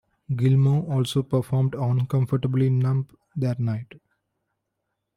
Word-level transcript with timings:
Gilmour 0.35 0.91
also 0.91 1.21
performed 1.21 1.75
on 1.75 2.07
"Comfortably 2.07 2.71
Numb" 2.71 3.07
that 3.35 3.59
night. 3.59 4.01